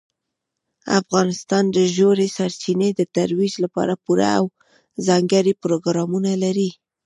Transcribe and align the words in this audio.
افغانستان 0.99 1.63
د 1.75 1.77
ژورې 1.95 2.27
سرچینې 2.37 2.89
د 2.95 3.01
ترویج 3.15 3.53
لپاره 3.63 3.93
پوره 4.03 4.27
او 4.39 4.45
ځانګړي 5.07 5.53
پروګرامونه 5.63 6.31
لري. 6.43 6.69